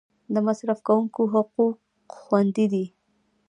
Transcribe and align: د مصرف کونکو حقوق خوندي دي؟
د 0.33 0.35
مصرف 0.47 0.79
کونکو 0.87 1.21
حقوق 1.33 1.77
خوندي 2.17 2.65
دي؟ 2.73 2.85